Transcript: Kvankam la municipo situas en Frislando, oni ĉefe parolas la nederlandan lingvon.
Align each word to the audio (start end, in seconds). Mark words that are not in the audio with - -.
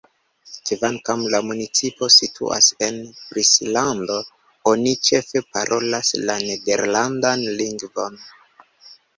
Kvankam 0.67 1.19
la 1.33 1.41
municipo 1.49 2.07
situas 2.15 2.69
en 2.87 2.97
Frislando, 3.25 4.15
oni 4.73 4.95
ĉefe 5.11 5.45
parolas 5.59 6.13
la 6.27 6.39
nederlandan 6.49 7.47
lingvon. 7.63 8.19